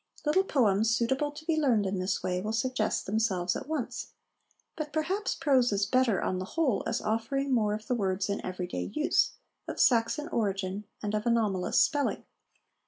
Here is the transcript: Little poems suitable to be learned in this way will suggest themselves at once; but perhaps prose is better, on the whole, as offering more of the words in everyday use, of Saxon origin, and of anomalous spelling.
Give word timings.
Little 0.25 0.43
poems 0.45 0.89
suitable 0.89 1.31
to 1.31 1.45
be 1.45 1.55
learned 1.55 1.85
in 1.85 1.99
this 1.99 2.23
way 2.23 2.41
will 2.41 2.53
suggest 2.53 3.05
themselves 3.05 3.55
at 3.55 3.67
once; 3.67 4.13
but 4.75 4.91
perhaps 4.91 5.35
prose 5.35 5.71
is 5.71 5.85
better, 5.85 6.23
on 6.23 6.39
the 6.39 6.45
whole, 6.57 6.81
as 6.87 7.01
offering 7.01 7.53
more 7.53 7.75
of 7.75 7.85
the 7.85 7.93
words 7.93 8.27
in 8.27 8.43
everyday 8.43 8.85
use, 8.95 9.33
of 9.67 9.79
Saxon 9.79 10.27
origin, 10.29 10.85
and 11.03 11.13
of 11.13 11.27
anomalous 11.27 11.79
spelling. 11.79 12.23